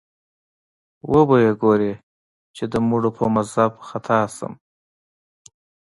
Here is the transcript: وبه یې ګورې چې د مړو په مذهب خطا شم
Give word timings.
وبه 1.11 1.37
یې 1.45 1.51
ګورې 1.61 1.93
چې 2.55 2.63
د 2.71 2.73
مړو 2.89 3.09
په 3.17 3.25
مذهب 3.35 3.73
خطا 3.87 4.19
شم 4.35 4.53